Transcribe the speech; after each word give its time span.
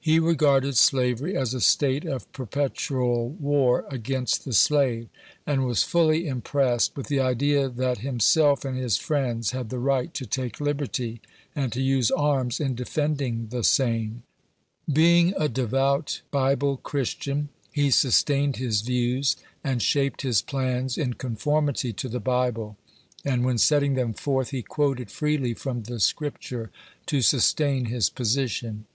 He 0.00 0.20
regarded 0.20 0.76
slavery 0.76 1.36
as 1.36 1.52
a 1.54 1.60
state 1.60 2.04
of 2.04 2.30
perpetual 2.32 3.30
war 3.30 3.84
against 3.88 4.44
the' 4.44 4.52
10 4.52 4.52
A 4.52 4.54
VOICE 4.54 4.66
FROM 4.68 4.76
HARPKR'S 4.76 4.90
FKRRY. 5.06 5.08
clave, 5.44 5.56
and 5.56 5.64
was 5.66 5.82
fully 5.82 6.28
impressed 6.28 6.96
with 6.96 7.06
the 7.08 7.18
idea 7.18 7.68
that 7.68 7.98
himself 7.98 8.64
and 8.64 8.78
his 8.78 8.96
friends 8.96 9.50
had 9.50 9.70
the 9.70 9.80
right 9.80 10.14
to 10.14 10.24
take 10.24 10.60
liberty, 10.60 11.20
and 11.56 11.72
to 11.72 11.82
use 11.82 12.12
arms 12.12 12.60
in 12.60 12.76
defending 12.76 13.48
the 13.48 13.64
same. 13.64 14.22
Being 14.90 15.34
a 15.36 15.48
devout 15.48 16.20
Bible 16.30 16.76
Christian, 16.76 17.48
he 17.72 17.90
sustained 17.90 18.54
his 18.56 18.82
views 18.82 19.34
and 19.64 19.82
shaped 19.82 20.22
his 20.22 20.42
plans 20.42 20.96
in 20.96 21.14
conformity 21.14 21.92
to 21.94 22.08
the 22.08 22.20
Bible; 22.20 22.76
and 23.24 23.44
when 23.44 23.58
setting 23.58 23.94
them 23.94 24.12
forth, 24.14 24.50
he 24.50 24.62
quoted 24.62 25.10
freely 25.10 25.54
from 25.54 25.82
the 25.82 25.98
Scripture 25.98 26.70
to 27.06 27.20
sustain 27.20 27.86
his 27.86 28.08
position. 28.08 28.86